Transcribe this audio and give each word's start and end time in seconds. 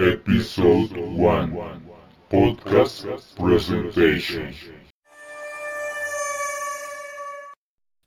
Episode 0.00 0.96
1 0.96 1.52
Podcast 2.30 3.04
Presentation. 3.36 4.54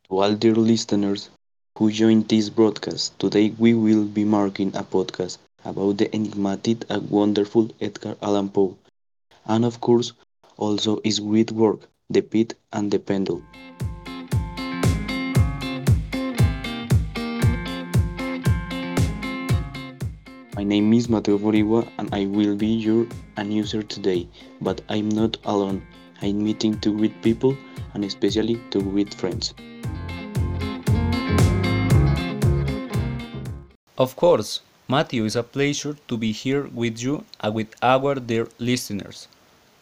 To 0.09 0.17
all 0.17 0.33
dear 0.33 0.55
listeners 0.55 1.29
who 1.77 1.91
joined 1.91 2.27
this 2.29 2.49
broadcast, 2.49 3.19
today 3.19 3.53
we 3.59 3.75
will 3.75 4.05
be 4.05 4.23
marking 4.25 4.69
a 4.75 4.83
podcast 4.83 5.37
about 5.63 5.97
the 5.97 6.09
enigmatic 6.15 6.83
and 6.89 7.07
wonderful 7.11 7.69
Edgar 7.79 8.17
Allan 8.23 8.49
Poe, 8.49 8.75
and 9.45 9.63
of 9.63 9.79
course, 9.79 10.13
also 10.57 10.99
his 11.03 11.19
great 11.19 11.51
work, 11.51 11.87
The 12.09 12.23
Pit 12.23 12.55
and 12.71 12.89
the 12.89 12.97
Pendulum. 12.97 13.45
My 20.55 20.63
name 20.63 20.93
is 20.93 21.09
Mateo 21.09 21.39
Borigua 21.39 21.87
and 21.97 22.13
I 22.13 22.27
will 22.27 22.55
be 22.55 22.67
your 22.67 23.07
announcer 23.37 23.81
today, 23.81 24.27
but 24.61 24.81
I'm 24.87 25.09
not 25.09 25.35
alone. 25.45 25.81
I'm 26.21 26.43
meeting 26.43 26.79
to 26.81 26.95
great 26.95 27.19
people 27.23 27.57
and 27.95 28.05
especially 28.05 28.61
to 28.69 28.79
great 28.79 29.11
friends. 29.15 29.55
Of 33.97 34.15
course, 34.15 34.61
Matthew, 34.87 35.25
it's 35.25 35.35
a 35.35 35.41
pleasure 35.41 35.97
to 36.07 36.17
be 36.17 36.31
here 36.31 36.67
with 36.71 37.01
you 37.01 37.25
and 37.39 37.55
with 37.55 37.73
our 37.81 38.13
dear 38.13 38.47
listeners. 38.59 39.27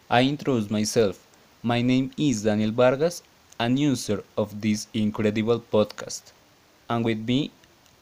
I 0.09 0.23
introduce 0.23 0.70
myself. 0.70 1.27
My 1.63 1.81
name 1.81 2.12
is 2.17 2.43
Daniel 2.43 2.71
Vargas, 2.71 3.23
announcer 3.59 4.23
of 4.38 4.62
this 4.62 4.88
incredible 4.93 5.59
podcast. 5.59 6.31
And 6.90 7.03
with 7.03 7.27
me, 7.27 7.51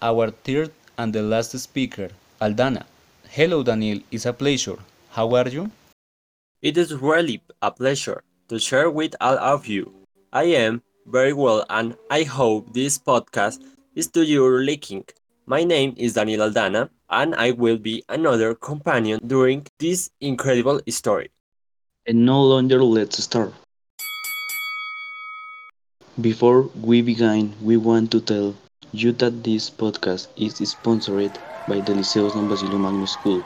our 0.03 0.29
third 0.29 0.71
and 0.99 1.11
the 1.11 1.23
last 1.23 1.57
speaker, 1.57 2.09
Aldana. 2.41 2.85
Hello, 3.29 3.63
Daniel. 3.63 3.99
It's 4.11 4.25
a 4.25 4.31
pleasure. 4.31 4.77
How 5.11 5.35
are 5.35 5.49
you? 5.49 5.71
It 6.61 6.77
is 6.77 6.93
really 6.93 7.41
a 7.61 7.69
pleasure 7.69 8.23
to 8.47 8.57
share 8.57 8.89
with 8.89 9.13
all 9.19 9.37
of 9.37 9.67
you. 9.67 9.91
I 10.31 10.43
am 10.43 10.81
very 11.05 11.33
well 11.33 11.65
and 11.69 11.97
I 12.09 12.23
hope 12.23 12.71
this 12.73 12.97
podcast 12.97 13.59
is 13.93 14.07
to 14.15 14.23
your 14.23 14.63
liking. 14.63 15.03
My 15.47 15.65
name 15.65 15.93
is 15.97 16.13
Daniel 16.13 16.49
Aldana 16.49 16.89
and 17.09 17.35
I 17.35 17.51
will 17.51 17.77
be 17.77 18.03
another 18.07 18.55
companion 18.55 19.19
during 19.27 19.67
this 19.77 20.09
incredible 20.21 20.79
story. 20.87 21.31
And 22.07 22.25
no 22.25 22.41
longer 22.41 22.81
let's 22.81 23.21
start. 23.21 23.53
Before 26.21 26.69
we 26.81 27.01
begin, 27.01 27.53
we 27.61 27.75
want 27.75 28.11
to 28.11 28.21
tell 28.21 28.55
you 28.93 29.11
that 29.13 29.43
this 29.43 29.69
podcast 29.69 30.27
is 30.37 30.55
sponsored 30.69 31.37
by 31.69 31.79
the 31.81 31.93
Liceo 31.93 32.31
San 32.33 32.47
Basilio 32.47 32.79
Magno 32.79 33.05
School. 33.05 33.43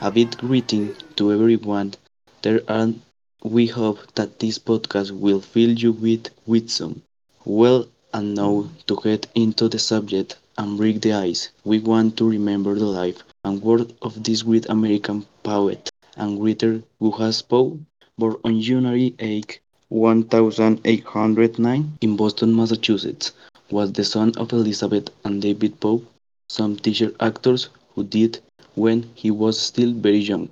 A 0.00 0.10
big 0.10 0.38
greeting 0.38 0.96
to 1.16 1.30
everyone 1.30 1.92
there 2.40 2.62
and 2.68 3.02
we 3.44 3.66
hope 3.66 3.98
that 4.14 4.38
this 4.38 4.58
podcast 4.58 5.10
will 5.10 5.40
fill 5.40 5.72
you 5.72 5.92
with 5.92 6.28
wisdom. 6.46 7.02
Well, 7.44 7.86
and 8.14 8.34
now 8.34 8.68
to 8.86 8.98
get 9.02 9.26
into 9.34 9.68
the 9.68 9.78
subject 9.78 10.36
and 10.56 10.78
break 10.78 11.02
the 11.02 11.12
ice, 11.12 11.50
we 11.64 11.80
want 11.80 12.16
to 12.16 12.28
remember 12.28 12.74
the 12.74 12.86
life 12.86 13.22
and 13.44 13.62
work 13.62 13.88
of 14.00 14.24
this 14.24 14.42
great 14.42 14.66
American 14.70 15.26
poet 15.42 15.90
and 16.16 16.42
writer 16.42 16.82
who 16.98 17.10
has 17.12 17.42
Poe, 17.42 17.78
born 18.18 18.36
on 18.42 18.60
January 18.60 19.14
8, 19.18 19.60
1809 19.90 21.98
in 22.00 22.16
Boston, 22.16 22.56
Massachusetts, 22.56 23.32
was 23.70 23.92
the 23.92 24.04
son 24.04 24.32
of 24.38 24.52
Elizabeth 24.52 25.10
and 25.24 25.42
David 25.42 25.78
Poe, 25.78 26.02
some 26.52 26.72
teacher 26.84 27.12
actors 27.20 27.68
who 27.94 28.02
did 28.02 28.40
when 28.74 28.98
he 29.14 29.30
was 29.30 29.60
still 29.60 29.92
very 29.92 30.22
young. 30.30 30.48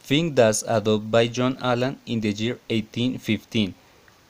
Fink 0.00 0.36
was 0.38 0.64
adopted 0.66 1.10
by 1.12 1.28
John 1.28 1.56
Allan 1.60 1.98
in 2.06 2.20
the 2.20 2.32
year 2.32 2.58
1815 2.70 3.74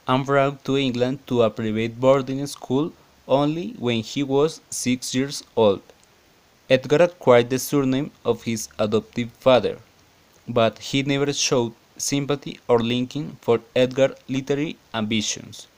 and 0.09 0.27
brought 0.27 0.65
to 0.67 0.77
England 0.77 1.21
to 1.29 1.41
a 1.43 1.49
private 1.51 1.99
boarding 1.99 2.47
school 2.47 2.93
only 3.27 3.69
when 3.79 4.03
he 4.03 4.23
was 4.23 4.61
six 4.69 5.15
years 5.15 5.43
old. 5.57 5.81
Edgar 6.69 7.03
acquired 7.05 7.49
the 7.49 7.59
surname 7.59 8.11
of 8.25 8.43
his 8.43 8.69
adoptive 8.79 9.31
father, 9.47 9.79
but 10.47 10.79
he 10.91 11.03
never 11.03 11.33
showed 11.33 11.73
sympathy 11.97 12.61
or 12.69 12.79
liking 12.81 13.39
for 13.41 13.61
Edgar's 13.75 14.17
literary 14.29 14.77
ambitions. 14.93 15.69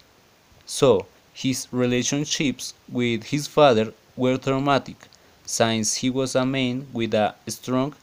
So, 0.67 1.07
his 1.33 1.69
relationships 1.71 2.75
with 2.89 3.25
his 3.25 3.47
father 3.47 3.93
were 4.19 4.37
traumatic, 4.37 5.09
since 5.47 5.95
he 5.95 6.11
was 6.11 6.35
a 6.35 6.45
man 6.45 6.87
with 6.93 7.15
a 7.15 7.35
strong 7.47 7.95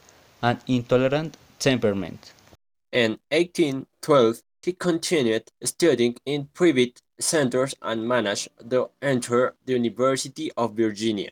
and 0.42 0.58
intolerant 0.66 1.36
temperament. 1.58 2.32
In 2.90 3.18
1812, 3.30 4.42
he 4.62 4.72
continued 4.72 5.52
studying 5.62 6.16
in 6.24 6.48
private 6.54 7.02
centers 7.20 7.74
and 7.82 8.08
managed 8.08 8.48
to 8.70 8.90
enter 9.00 9.54
the 9.64 9.74
University 9.74 10.50
of 10.56 10.74
Virginia, 10.74 11.30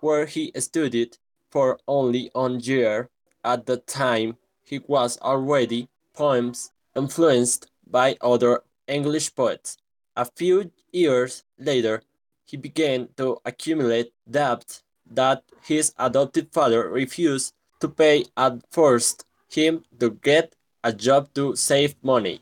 where 0.00 0.26
he 0.26 0.52
studied 0.58 1.16
for 1.50 1.78
only 1.86 2.30
one 2.34 2.60
year. 2.60 3.08
At 3.44 3.66
the 3.66 3.78
time, 3.78 4.36
he 4.64 4.80
was 4.86 5.18
already 5.22 5.88
poems 6.12 6.72
influenced 6.94 7.70
by 7.86 8.16
other 8.20 8.62
English 8.86 9.34
poets. 9.34 9.78
A 10.16 10.24
few 10.24 10.72
years 10.92 11.44
later, 11.58 12.02
he 12.48 12.56
began 12.56 13.08
to 13.16 13.38
accumulate 13.44 14.12
debt 14.30 14.82
that 15.10 15.42
his 15.62 15.92
adopted 15.98 16.50
father 16.50 16.88
refused 16.88 17.52
to 17.80 17.88
pay 17.88 18.24
and 18.36 18.64
forced 18.70 19.24
him 19.50 19.84
to 20.00 20.10
get 20.10 20.54
a 20.82 20.92
job 20.92 21.28
to 21.34 21.54
save 21.54 21.94
money. 22.02 22.40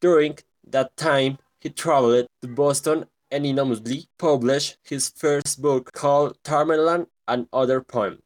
During 0.00 0.38
that 0.66 0.96
time, 0.96 1.38
he 1.60 1.70
traveled 1.70 2.26
to 2.42 2.48
Boston 2.48 3.06
and 3.30 3.46
anonymously 3.46 4.08
published 4.18 4.76
his 4.82 5.08
first 5.08 5.60
book 5.60 5.92
called 5.92 6.36
Tamerlane 6.44 7.06
and 7.26 7.48
Other 7.52 7.80
Poems. 7.80 8.22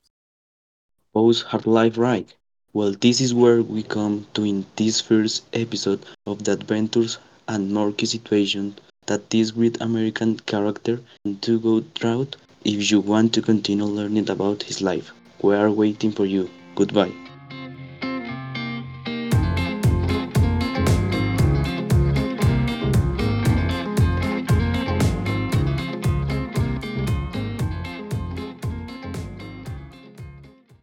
Poe's 1.15 1.43
hard 1.43 1.67
life 1.67 1.97
right. 1.97 2.33
Well, 2.73 2.93
this 3.01 3.21
is 3.21 3.35
where 3.35 3.63
we 3.63 3.83
come 3.83 4.27
to 4.35 4.45
in 4.45 4.67
this 4.77 5.01
first 5.01 5.45
episode 5.53 6.05
of 6.27 6.45
the 6.45 6.53
adventures 6.53 7.19
and 7.49 7.73
murky 7.73 8.07
situation 8.07 8.77
that 9.11 9.29
this 9.31 9.51
great 9.51 9.81
American 9.81 10.37
character 10.53 11.01
to 11.41 11.59
go 11.59 11.81
through 11.97 12.29
if 12.65 12.91
you 12.91 13.01
want 13.01 13.35
to 13.35 13.43
continue 13.43 13.85
learning 13.85 14.31
about 14.31 14.63
his 14.63 14.81
life. 14.81 15.11
We 15.43 15.57
are 15.57 15.71
waiting 15.71 16.13
for 16.13 16.27
you. 16.27 16.49
Goodbye. 16.77 17.30